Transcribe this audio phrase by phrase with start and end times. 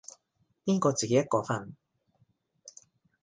[0.65, 1.73] 邊個自己一個瞓